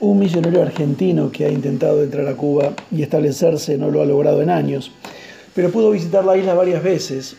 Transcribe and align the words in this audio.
Un 0.00 0.18
misionero 0.18 0.62
argentino 0.62 1.30
que 1.30 1.44
ha 1.44 1.50
intentado 1.50 2.02
entrar 2.02 2.26
a 2.26 2.34
Cuba 2.34 2.72
y 2.90 3.02
establecerse 3.02 3.76
no 3.76 3.90
lo 3.90 4.00
ha 4.00 4.06
logrado 4.06 4.40
en 4.40 4.48
años, 4.48 4.92
pero 5.54 5.70
pudo 5.70 5.90
visitar 5.90 6.24
la 6.24 6.38
isla 6.38 6.54
varias 6.54 6.82
veces. 6.82 7.36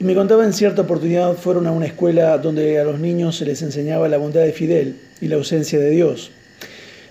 Y 0.00 0.04
me 0.04 0.14
contaba 0.14 0.46
en 0.46 0.54
cierta 0.54 0.80
oportunidad 0.80 1.36
fueron 1.36 1.66
a 1.66 1.72
una 1.72 1.84
escuela 1.84 2.38
donde 2.38 2.80
a 2.80 2.84
los 2.84 2.98
niños 3.00 3.36
se 3.36 3.44
les 3.44 3.60
enseñaba 3.60 4.08
la 4.08 4.16
bondad 4.16 4.40
de 4.40 4.52
Fidel 4.52 4.96
y 5.20 5.28
la 5.28 5.36
ausencia 5.36 5.78
de 5.78 5.90
Dios. 5.90 6.30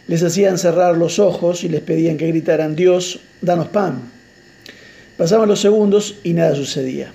Les 0.07 0.23
hacían 0.23 0.57
cerrar 0.57 0.97
los 0.97 1.19
ojos 1.19 1.63
y 1.63 1.69
les 1.69 1.81
pedían 1.81 2.17
que 2.17 2.27
gritaran, 2.27 2.75
Dios, 2.75 3.19
danos 3.41 3.67
pan. 3.67 4.01
Pasaban 5.17 5.49
los 5.49 5.61
segundos 5.61 6.15
y 6.23 6.33
nada 6.33 6.55
sucedía. 6.55 7.11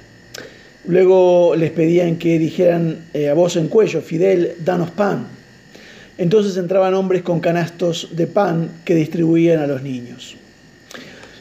Luego 0.86 1.56
les 1.56 1.72
pedían 1.72 2.18
que 2.18 2.38
dijeran 2.38 3.06
eh, 3.14 3.28
a 3.28 3.34
voz 3.34 3.56
en 3.56 3.66
cuello, 3.66 4.00
Fidel, 4.00 4.52
danos 4.64 4.90
pan. 4.90 5.37
Entonces 6.18 6.56
entraban 6.56 6.94
hombres 6.94 7.22
con 7.22 7.38
canastos 7.38 8.08
de 8.12 8.26
pan 8.26 8.70
que 8.84 8.96
distribuían 8.96 9.60
a 9.60 9.68
los 9.68 9.82
niños. 9.82 10.36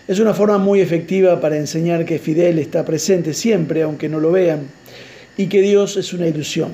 Es 0.08 0.20
una 0.20 0.34
forma 0.34 0.60
muy 0.60 0.80
efectiva 0.80 1.42
para 1.42 1.58
enseñar 1.58 2.06
que 2.06 2.20
Fidel 2.20 2.60
está 2.60 2.86
presente 2.86 3.34
siempre, 3.34 3.82
aunque 3.82 4.08
no 4.08 4.20
lo 4.20 4.32
vean, 4.32 4.68
y 5.36 5.48
que 5.48 5.62
Dios 5.62 5.98
es 5.98 6.14
una 6.14 6.28
ilusión. 6.28 6.72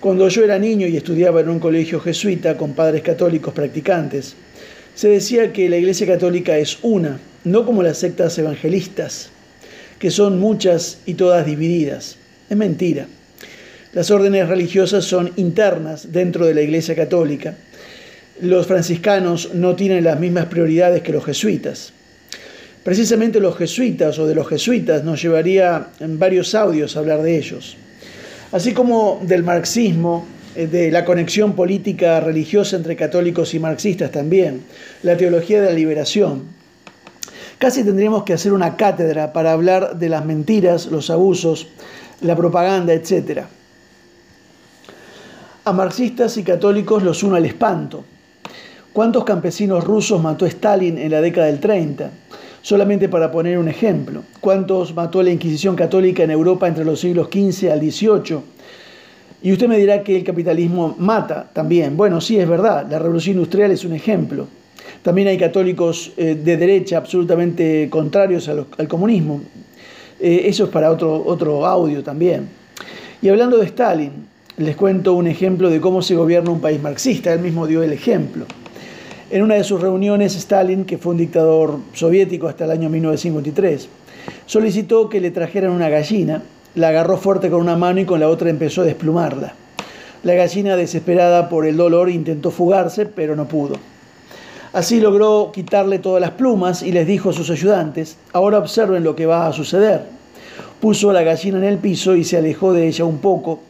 Cuando 0.00 0.28
yo 0.28 0.44
era 0.44 0.58
niño 0.58 0.86
y 0.86 0.96
estudiaba 0.96 1.40
en 1.40 1.48
un 1.48 1.58
colegio 1.58 2.00
jesuita 2.00 2.56
con 2.56 2.74
padres 2.74 3.02
católicos 3.02 3.54
practicantes, 3.54 4.34
se 4.94 5.08
decía 5.08 5.52
que 5.52 5.68
la 5.68 5.78
Iglesia 5.78 6.06
Católica 6.06 6.58
es 6.58 6.78
una, 6.82 7.18
no 7.44 7.64
como 7.64 7.82
las 7.82 7.98
sectas 7.98 8.36
evangelistas, 8.38 9.30
que 9.98 10.10
son 10.10 10.38
muchas 10.38 10.98
y 11.06 11.14
todas 11.14 11.46
divididas. 11.46 12.16
Es 12.50 12.56
mentira. 12.56 13.06
Las 13.92 14.10
órdenes 14.10 14.48
religiosas 14.48 15.04
son 15.04 15.32
internas 15.36 16.12
dentro 16.12 16.46
de 16.46 16.54
la 16.54 16.62
Iglesia 16.62 16.94
Católica. 16.94 17.54
Los 18.40 18.66
franciscanos 18.66 19.54
no 19.54 19.74
tienen 19.76 20.04
las 20.04 20.20
mismas 20.20 20.46
prioridades 20.46 21.02
que 21.02 21.12
los 21.12 21.24
jesuitas. 21.24 21.92
Precisamente 22.82 23.40
los 23.40 23.56
jesuitas 23.56 24.18
o 24.18 24.26
de 24.26 24.34
los 24.34 24.46
jesuitas 24.48 25.02
nos 25.02 25.20
llevaría 25.20 25.88
en 25.98 26.18
varios 26.18 26.54
audios 26.54 26.96
a 26.96 27.00
hablar 27.00 27.22
de 27.22 27.36
ellos. 27.36 27.76
Así 28.52 28.72
como 28.72 29.20
del 29.24 29.42
marxismo, 29.42 30.26
eh, 30.54 30.66
de 30.66 30.90
la 30.90 31.04
conexión 31.04 31.54
política 31.54 32.20
religiosa 32.20 32.76
entre 32.76 32.94
católicos 32.94 33.54
y 33.54 33.58
marxistas 33.58 34.12
también, 34.12 34.62
la 35.02 35.16
teología 35.16 35.60
de 35.60 35.66
la 35.66 35.72
liberación. 35.72 36.44
Casi 37.58 37.82
tendríamos 37.82 38.22
que 38.22 38.34
hacer 38.34 38.52
una 38.52 38.76
cátedra 38.76 39.32
para 39.32 39.52
hablar 39.52 39.98
de 39.98 40.08
las 40.08 40.24
mentiras, 40.24 40.86
los 40.86 41.10
abusos, 41.10 41.68
la 42.20 42.36
propaganda, 42.36 42.92
etcétera. 42.92 43.48
A 45.66 45.72
marxistas 45.72 46.36
y 46.36 46.44
católicos 46.44 47.02
los 47.02 47.24
une 47.24 47.38
el 47.38 47.44
espanto. 47.44 48.04
¿Cuántos 48.92 49.24
campesinos 49.24 49.82
rusos 49.82 50.22
mató 50.22 50.46
Stalin 50.46 50.96
en 50.96 51.10
la 51.10 51.20
década 51.20 51.48
del 51.48 51.58
30? 51.58 52.08
Solamente 52.62 53.08
para 53.08 53.32
poner 53.32 53.58
un 53.58 53.66
ejemplo. 53.66 54.22
¿Cuántos 54.40 54.94
mató 54.94 55.24
la 55.24 55.32
Inquisición 55.32 55.74
católica 55.74 56.22
en 56.22 56.30
Europa 56.30 56.68
entre 56.68 56.84
los 56.84 57.00
siglos 57.00 57.30
XV 57.32 57.72
al 57.72 57.80
XVIII? 57.80 58.38
Y 59.42 59.52
usted 59.52 59.66
me 59.66 59.76
dirá 59.76 60.04
que 60.04 60.14
el 60.14 60.22
capitalismo 60.22 60.94
mata 61.00 61.50
también. 61.52 61.96
Bueno, 61.96 62.20
sí, 62.20 62.38
es 62.38 62.48
verdad. 62.48 62.86
La 62.88 63.00
revolución 63.00 63.34
industrial 63.34 63.72
es 63.72 63.84
un 63.84 63.94
ejemplo. 63.94 64.46
También 65.02 65.26
hay 65.26 65.36
católicos 65.36 66.12
eh, 66.16 66.36
de 66.36 66.56
derecha 66.56 66.98
absolutamente 66.98 67.88
contrarios 67.90 68.48
al 68.48 68.86
comunismo. 68.86 69.40
Eh, 70.20 70.42
eso 70.44 70.62
es 70.62 70.70
para 70.70 70.92
otro, 70.92 71.24
otro 71.26 71.66
audio 71.66 72.04
también. 72.04 72.48
Y 73.20 73.28
hablando 73.28 73.56
de 73.56 73.66
Stalin, 73.66 74.35
les 74.58 74.74
cuento 74.74 75.12
un 75.12 75.26
ejemplo 75.26 75.68
de 75.68 75.80
cómo 75.80 76.00
se 76.00 76.14
gobierna 76.14 76.50
un 76.50 76.60
país 76.60 76.80
marxista. 76.80 77.32
Él 77.32 77.40
mismo 77.40 77.66
dio 77.66 77.82
el 77.82 77.92
ejemplo. 77.92 78.46
En 79.30 79.42
una 79.42 79.56
de 79.56 79.64
sus 79.64 79.80
reuniones, 79.80 80.34
Stalin, 80.36 80.84
que 80.84 80.98
fue 80.98 81.12
un 81.12 81.18
dictador 81.18 81.78
soviético 81.92 82.48
hasta 82.48 82.64
el 82.64 82.70
año 82.70 82.88
1953, 82.88 83.88
solicitó 84.46 85.08
que 85.08 85.20
le 85.20 85.30
trajeran 85.30 85.72
una 85.72 85.88
gallina, 85.88 86.42
la 86.74 86.88
agarró 86.88 87.18
fuerte 87.18 87.50
con 87.50 87.60
una 87.60 87.76
mano 87.76 88.00
y 88.00 88.04
con 88.04 88.20
la 88.20 88.28
otra 88.28 88.48
empezó 88.48 88.82
a 88.82 88.84
desplumarla. 88.84 89.54
La 90.22 90.34
gallina, 90.34 90.76
desesperada 90.76 91.48
por 91.48 91.66
el 91.66 91.76
dolor, 91.76 92.08
intentó 92.08 92.50
fugarse, 92.50 93.06
pero 93.06 93.36
no 93.36 93.46
pudo. 93.48 93.76
Así 94.72 95.00
logró 95.00 95.50
quitarle 95.52 95.98
todas 95.98 96.20
las 96.20 96.32
plumas 96.32 96.82
y 96.82 96.92
les 96.92 97.06
dijo 97.06 97.30
a 97.30 97.32
sus 97.32 97.50
ayudantes, 97.50 98.16
ahora 98.32 98.58
observen 98.58 99.04
lo 99.04 99.16
que 99.16 99.26
va 99.26 99.46
a 99.46 99.52
suceder. 99.52 100.15
Puso 100.80 101.12
la 101.12 101.22
gallina 101.22 101.58
en 101.58 101.64
el 101.64 101.78
piso 101.78 102.14
y 102.16 102.24
se 102.24 102.36
alejó 102.36 102.72
de 102.72 102.86
ella 102.86 103.04
un 103.04 103.18
poco 103.18 103.60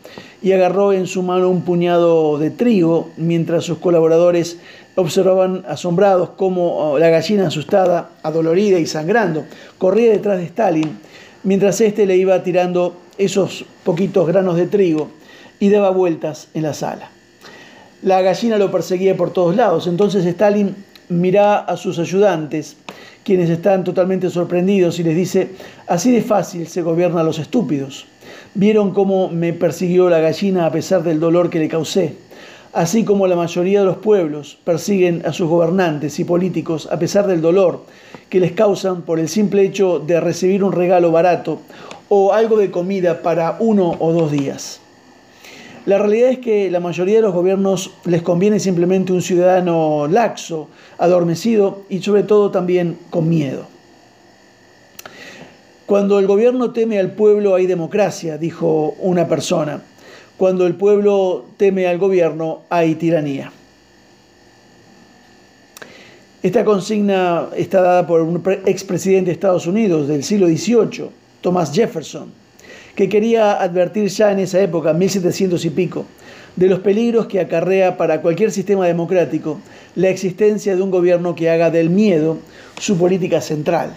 y 0.42 0.52
agarró 0.52 0.92
en 0.92 1.06
su 1.06 1.22
mano 1.22 1.48
un 1.48 1.62
puñado 1.62 2.38
de 2.38 2.50
trigo 2.50 3.10
mientras 3.16 3.64
sus 3.64 3.78
colaboradores 3.78 4.58
observaban 4.94 5.64
asombrados 5.68 6.30
cómo 6.36 6.92
oh, 6.92 6.98
la 6.98 7.08
gallina 7.10 7.48
asustada, 7.48 8.10
adolorida 8.22 8.78
y 8.78 8.86
sangrando, 8.86 9.44
corría 9.78 10.12
detrás 10.12 10.38
de 10.38 10.44
Stalin 10.44 10.98
mientras 11.42 11.80
éste 11.80 12.06
le 12.06 12.16
iba 12.16 12.42
tirando 12.42 12.96
esos 13.18 13.64
poquitos 13.84 14.26
granos 14.26 14.56
de 14.56 14.66
trigo 14.66 15.10
y 15.58 15.70
daba 15.70 15.90
vueltas 15.90 16.48
en 16.54 16.62
la 16.64 16.74
sala. 16.74 17.10
La 18.02 18.20
gallina 18.20 18.58
lo 18.58 18.70
perseguía 18.70 19.16
por 19.16 19.32
todos 19.32 19.56
lados, 19.56 19.86
entonces 19.86 20.24
Stalin 20.24 20.74
mira 21.08 21.58
a 21.58 21.76
sus 21.76 21.98
ayudantes 21.98 22.76
quienes 23.26 23.50
están 23.50 23.82
totalmente 23.82 24.30
sorprendidos 24.30 25.00
y 25.00 25.02
les 25.02 25.16
dice, 25.16 25.50
así 25.88 26.12
de 26.12 26.22
fácil 26.22 26.68
se 26.68 26.82
gobierna 26.82 27.22
a 27.22 27.24
los 27.24 27.40
estúpidos. 27.40 28.06
Vieron 28.54 28.92
cómo 28.92 29.28
me 29.28 29.52
persiguió 29.52 30.08
la 30.08 30.20
gallina 30.20 30.64
a 30.64 30.70
pesar 30.70 31.02
del 31.02 31.18
dolor 31.18 31.50
que 31.50 31.58
le 31.58 31.66
causé, 31.66 32.14
así 32.72 33.04
como 33.04 33.26
la 33.26 33.34
mayoría 33.34 33.80
de 33.80 33.86
los 33.86 33.96
pueblos 33.96 34.58
persiguen 34.62 35.22
a 35.26 35.32
sus 35.32 35.48
gobernantes 35.48 36.20
y 36.20 36.24
políticos 36.24 36.88
a 36.88 37.00
pesar 37.00 37.26
del 37.26 37.40
dolor 37.40 37.82
que 38.28 38.38
les 38.38 38.52
causan 38.52 39.02
por 39.02 39.18
el 39.18 39.28
simple 39.28 39.62
hecho 39.62 39.98
de 39.98 40.20
recibir 40.20 40.62
un 40.62 40.70
regalo 40.70 41.10
barato 41.10 41.58
o 42.08 42.32
algo 42.32 42.56
de 42.58 42.70
comida 42.70 43.22
para 43.22 43.56
uno 43.58 43.96
o 43.98 44.12
dos 44.12 44.30
días. 44.30 44.80
La 45.86 45.98
realidad 45.98 46.30
es 46.30 46.38
que 46.40 46.68
la 46.68 46.80
mayoría 46.80 47.16
de 47.16 47.22
los 47.22 47.32
gobiernos 47.32 47.92
les 48.06 48.20
conviene 48.20 48.58
simplemente 48.58 49.12
un 49.12 49.22
ciudadano 49.22 50.08
laxo, 50.08 50.68
adormecido 50.98 51.84
y 51.88 52.02
sobre 52.02 52.24
todo 52.24 52.50
también 52.50 52.98
con 53.08 53.28
miedo. 53.28 53.66
Cuando 55.86 56.18
el 56.18 56.26
gobierno 56.26 56.72
teme 56.72 56.98
al 56.98 57.12
pueblo 57.12 57.54
hay 57.54 57.66
democracia, 57.66 58.36
dijo 58.36 58.96
una 58.98 59.28
persona. 59.28 59.80
Cuando 60.36 60.66
el 60.66 60.74
pueblo 60.74 61.44
teme 61.56 61.86
al 61.86 61.98
gobierno 61.98 62.62
hay 62.68 62.96
tiranía. 62.96 63.52
Esta 66.42 66.64
consigna 66.64 67.46
está 67.56 67.80
dada 67.80 68.08
por 68.08 68.22
un 68.22 68.42
expresidente 68.66 69.26
de 69.26 69.34
Estados 69.34 69.68
Unidos 69.68 70.08
del 70.08 70.24
siglo 70.24 70.48
XVIII, 70.48 71.10
Thomas 71.40 71.72
Jefferson 71.72 72.45
que 72.96 73.08
quería 73.10 73.62
advertir 73.62 74.08
ya 74.08 74.32
en 74.32 74.40
esa 74.40 74.60
época, 74.60 74.94
1700 74.94 75.64
y 75.66 75.70
pico, 75.70 76.06
de 76.56 76.66
los 76.66 76.80
peligros 76.80 77.26
que 77.26 77.38
acarrea 77.38 77.98
para 77.98 78.22
cualquier 78.22 78.50
sistema 78.50 78.86
democrático 78.86 79.60
la 79.94 80.08
existencia 80.08 80.74
de 80.74 80.80
un 80.80 80.90
gobierno 80.90 81.34
que 81.34 81.50
haga 81.50 81.70
del 81.70 81.90
miedo 81.90 82.38
su 82.80 82.96
política 82.96 83.42
central. 83.42 83.94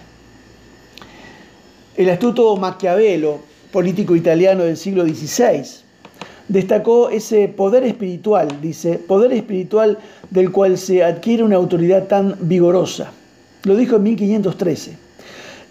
El 1.95 2.09
astuto 2.09 2.55
Maquiavelo, 2.57 3.39
político 3.71 4.15
italiano 4.15 4.65
del 4.65 4.75
siglo 4.75 5.05
XVI, 5.05 5.63
destacó 6.49 7.09
ese 7.09 7.47
poder 7.47 7.85
espiritual, 7.85 8.49
dice, 8.61 8.97
poder 8.97 9.31
espiritual 9.31 9.97
del 10.29 10.51
cual 10.51 10.77
se 10.77 11.03
adquiere 11.03 11.43
una 11.43 11.55
autoridad 11.55 12.07
tan 12.07 12.35
vigorosa. 12.41 13.11
Lo 13.63 13.77
dijo 13.77 13.95
en 13.95 14.03
1513. 14.03 14.97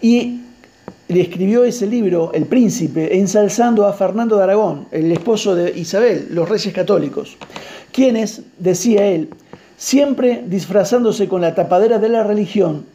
Y 0.01 0.39
le 1.09 1.21
escribió 1.21 1.63
ese 1.63 1.87
libro, 1.87 2.31
El 2.35 2.45
Príncipe, 2.45 3.17
ensalzando 3.17 3.87
a 3.87 3.93
Fernando 3.93 4.37
de 4.37 4.43
Aragón, 4.43 4.85
el 4.91 5.11
esposo 5.11 5.55
de 5.55 5.71
Isabel, 5.77 6.27
los 6.29 6.47
reyes 6.47 6.71
católicos, 6.71 7.35
quienes, 7.91 8.43
decía 8.59 9.07
él, 9.07 9.29
siempre 9.75 10.43
disfrazándose 10.45 11.27
con 11.27 11.41
la 11.41 11.55
tapadera 11.55 11.97
de 11.97 12.09
la 12.09 12.23
religión, 12.23 12.85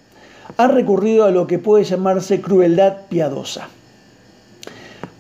han 0.57 0.73
recurrido 0.73 1.25
a 1.25 1.33
lo 1.33 1.49
que 1.49 1.59
puede 1.59 1.83
llamarse 1.83 2.41
crueldad 2.41 2.99
piadosa. 3.09 3.69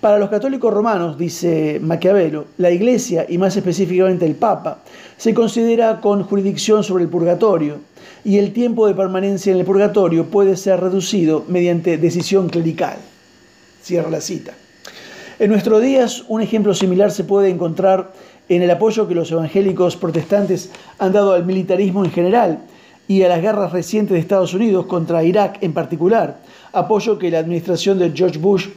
Para 0.05 0.19
los 0.19 0.29
católicos 0.29 0.71
romanos, 0.71 1.17
dice 1.17 1.81
Maquiavelo, 1.81 2.45
la 2.59 2.71
Iglesia, 2.71 3.25
y 3.27 3.39
más 3.39 3.56
específicamente 3.56 4.27
el 4.27 4.35
Papa, 4.35 4.81
se 5.17 5.33
considera 5.33 6.03
con 6.03 6.25
jurisdicción 6.25 6.85
sobre 6.85 7.05
el 7.05 7.09
purgatorio, 7.09 7.79
y 8.23 8.37
el 8.37 8.53
tiempo 8.53 8.87
de 8.87 8.93
permanencia 8.93 9.51
en 9.51 9.61
el 9.61 9.65
purgatorio 9.65 10.27
puede 10.27 10.59
ser 10.59 10.79
reducido 10.79 11.47
mediante 11.49 11.97
decisión 11.97 12.51
clerical. 12.51 12.99
Cierra 13.81 14.11
la 14.11 14.21
cita. 14.21 14.53
En 15.39 15.49
nuestros 15.49 15.81
días, 15.81 16.27
un 16.29 16.43
ejemplo 16.43 16.75
similar 16.75 17.11
se 17.11 17.25
puede 17.25 17.49
encontrar 17.49 18.12
en 18.51 18.61
el 18.61 18.71
apoyo 18.71 19.09
que 19.09 19.15
los 19.15 19.33
evangélicos 19.33 19.97
protestantes 19.97 20.69
han 20.99 21.15
dado 21.15 21.33
al 21.33 21.47
militarismo 21.47 22.05
en 22.05 22.11
general 22.11 22.59
y 23.09 23.23
a 23.23 23.29
las 23.31 23.41
guerras 23.41 23.73
recientes 23.73 24.12
de 24.12 24.21
Estados 24.21 24.53
Unidos 24.53 24.85
contra 24.85 25.25
Irak 25.25 25.62
en 25.62 25.73
particular, 25.73 26.41
apoyo 26.75 27.19
que 27.19 27.31
la 27.31 27.39
administración 27.39 27.99
de 27.99 28.12
George 28.15 28.39
Bush 28.39 28.69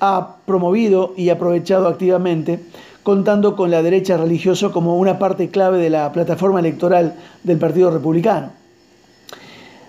ha 0.00 0.36
promovido 0.46 1.14
y 1.16 1.28
aprovechado 1.28 1.88
activamente 1.88 2.60
contando 3.04 3.54
con 3.54 3.70
la 3.70 3.82
derecha 3.82 4.16
religiosa 4.16 4.70
como 4.70 4.98
una 4.98 5.18
parte 5.18 5.50
clave 5.50 5.78
de 5.78 5.90
la 5.90 6.10
plataforma 6.10 6.60
electoral 6.60 7.14
del 7.42 7.58
Partido 7.58 7.90
Republicano. 7.90 8.50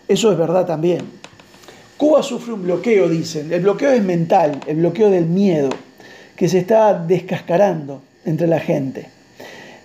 Eso 0.07 0.31
es 0.31 0.37
verdad 0.37 0.65
también. 0.67 0.99
Cuba 1.97 2.21
sufre 2.21 2.53
un 2.53 2.63
bloqueo, 2.63 3.07
dicen. 3.07 3.51
El 3.53 3.61
bloqueo 3.61 3.91
es 3.91 4.03
mental, 4.03 4.59
el 4.67 4.77
bloqueo 4.77 5.09
del 5.09 5.25
miedo, 5.25 5.69
que 6.35 6.49
se 6.49 6.59
está 6.59 6.93
descascarando 6.93 8.01
entre 8.25 8.47
la 8.47 8.59
gente. 8.59 9.09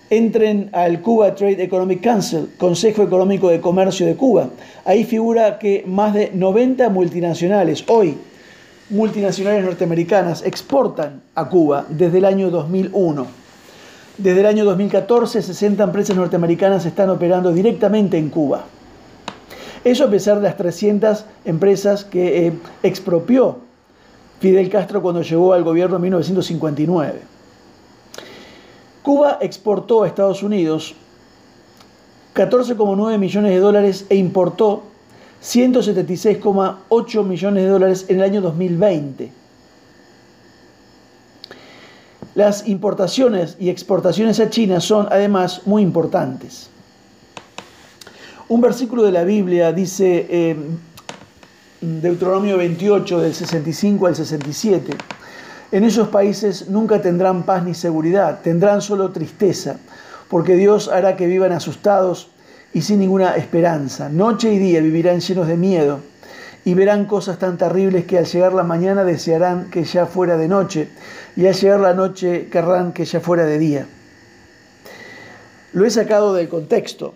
Entren 0.09 0.69
al 0.73 1.01
Cuba 1.01 1.33
Trade 1.33 1.63
Economic 1.63 2.01
Council, 2.01 2.49
Consejo 2.57 3.01
Económico 3.01 3.47
de 3.47 3.61
Comercio 3.61 4.05
de 4.05 4.17
Cuba. 4.17 4.49
Ahí 4.83 5.05
figura 5.05 5.57
que 5.57 5.85
más 5.87 6.13
de 6.13 6.31
90 6.33 6.89
multinacionales, 6.89 7.85
hoy 7.87 8.17
multinacionales 8.91 9.63
norteamericanas, 9.63 10.43
exportan 10.43 11.21
a 11.33 11.49
Cuba 11.49 11.85
desde 11.89 12.19
el 12.19 12.25
año 12.25 12.51
2001. 12.51 13.25
Desde 14.17 14.41
el 14.41 14.45
año 14.45 14.65
2014, 14.65 15.41
60 15.41 15.83
empresas 15.83 16.15
norteamericanas 16.15 16.85
están 16.85 17.09
operando 17.09 17.51
directamente 17.51 18.17
en 18.17 18.29
Cuba. 18.29 18.65
Eso 19.83 20.03
a 20.03 20.09
pesar 20.09 20.37
de 20.37 20.43
las 20.43 20.57
300 20.57 21.25
empresas 21.45 22.03
que 22.03 22.47
eh, 22.47 22.53
expropió 22.83 23.57
Fidel 24.39 24.69
Castro 24.69 25.01
cuando 25.01 25.23
llegó 25.23 25.53
al 25.53 25.63
gobierno 25.63 25.95
en 25.95 26.01
1959. 26.03 27.21
Cuba 29.01 29.39
exportó 29.41 30.03
a 30.03 30.07
Estados 30.07 30.43
Unidos 30.43 30.95
14,9 32.35 33.17
millones 33.17 33.51
de 33.51 33.59
dólares 33.59 34.05
e 34.09 34.15
importó 34.15 34.83
176,8 35.41 37.23
millones 37.25 37.63
de 37.63 37.69
dólares 37.69 38.05
en 38.07 38.17
el 38.17 38.23
año 38.23 38.41
2020. 38.41 39.31
Las 42.35 42.67
importaciones 42.67 43.57
y 43.59 43.69
exportaciones 43.69 44.39
a 44.39 44.49
China 44.49 44.79
son 44.79 45.07
además 45.11 45.63
muy 45.65 45.81
importantes. 45.81 46.69
Un 48.47 48.61
versículo 48.61 49.03
de 49.03 49.11
la 49.11 49.23
Biblia 49.23 49.73
dice, 49.73 50.27
eh, 50.29 50.55
Deuteronomio 51.81 52.57
28, 52.57 53.19
del 53.19 53.33
65 53.33 54.07
al 54.07 54.15
67, 54.15 54.93
en 55.71 55.83
esos 55.83 56.09
países 56.09 56.69
nunca 56.69 57.01
tendrán 57.01 57.43
paz 57.43 57.63
ni 57.63 57.73
seguridad, 57.73 58.41
tendrán 58.41 58.81
solo 58.81 59.11
tristeza, 59.11 59.77
porque 60.29 60.55
Dios 60.55 60.89
hará 60.89 61.15
que 61.15 61.27
vivan 61.27 61.53
asustados 61.53 62.27
y 62.73 62.81
sin 62.81 62.99
ninguna 62.99 63.35
esperanza. 63.35 64.09
Noche 64.09 64.53
y 64.53 64.59
día 64.59 64.81
vivirán 64.81 65.19
llenos 65.19 65.47
de 65.47 65.57
miedo 65.57 65.99
y 66.63 66.73
verán 66.73 67.05
cosas 67.05 67.39
tan 67.39 67.57
terribles 67.57 68.05
que 68.05 68.17
al 68.17 68.25
llegar 68.25 68.53
la 68.53 68.63
mañana 68.63 69.03
desearán 69.03 69.69
que 69.69 69.83
ya 69.83 70.05
fuera 70.05 70.37
de 70.37 70.47
noche 70.47 70.89
y 71.35 71.47
al 71.47 71.53
llegar 71.53 71.79
la 71.79 71.93
noche 71.93 72.47
querrán 72.51 72.93
que 72.93 73.05
ya 73.05 73.19
fuera 73.19 73.45
de 73.45 73.57
día. 73.57 73.87
Lo 75.73 75.85
he 75.85 75.89
sacado 75.89 76.33
del 76.33 76.49
contexto. 76.49 77.13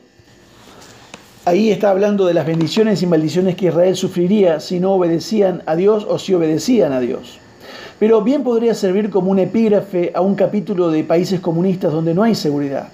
Ahí 1.44 1.70
está 1.70 1.92
hablando 1.92 2.26
de 2.26 2.34
las 2.34 2.48
bendiciones 2.48 3.04
y 3.04 3.06
maldiciones 3.06 3.56
que 3.56 3.68
Israel 3.68 3.96
sufriría 3.96 4.60
si 4.60 4.80
no 4.80 4.94
obedecían 4.94 5.62
a 5.68 5.76
Dios 5.76 6.06
o 6.10 6.18
si 6.18 6.34
obedecían 6.34 6.92
a 6.92 7.00
Dios. 7.00 7.40
Pero 8.00 8.24
bien 8.24 8.44
podría 8.44 8.74
servir 8.74 9.10
como 9.10 9.30
un 9.30 9.40
epígrafe 9.40 10.12
a 10.16 10.22
un 10.22 10.36
capítulo 10.36 10.90
de 10.90 11.04
países 11.04 11.40
comunistas 11.40 11.92
donde 11.94 12.14
no 12.14 12.24
hay 12.24 12.34
seguridad. 12.34 12.90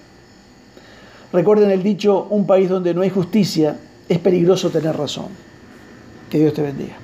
Recuerden 1.34 1.72
el 1.72 1.84
dicho, 1.84 2.28
un 2.30 2.46
país 2.46 2.70
donde 2.70 2.94
no 2.94 3.02
hay 3.02 3.10
justicia, 3.10 3.78
es 4.10 4.20
peligroso 4.20 4.70
tener 4.70 4.96
razón. 4.96 5.28
Que 6.30 6.40
Dios 6.40 6.54
te 6.54 6.62
bendiga. 6.62 6.98